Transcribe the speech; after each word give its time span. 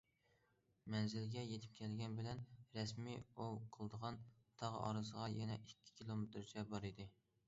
مەنزىلگە 0.91 1.41
يېتىپ 1.49 1.73
كەلگەن 1.79 2.15
بىلەن 2.19 2.41
رەسمىي 2.77 3.19
ئوۋ 3.35 3.49
قىلىدىغان 3.77 4.17
تاغ 4.63 4.79
ئارىسىغا 4.79 5.27
يەنە 5.35 5.59
ئىككى 5.61 5.95
كىلومېتىرچە 6.01 6.65
بار 6.73 6.89
ئىدى. 6.91 7.07